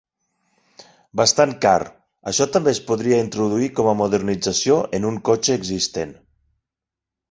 [1.21, 1.81] Bastant car,
[2.33, 6.21] això també es podria introduir com a modernització en un cotxe existent.